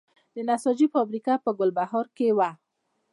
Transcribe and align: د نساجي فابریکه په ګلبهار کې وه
د 0.35 0.37
نساجي 0.47 0.87
فابریکه 0.93 1.33
په 1.43 1.49
ګلبهار 1.59 2.05
کې 2.15 2.27
وه 2.37 2.49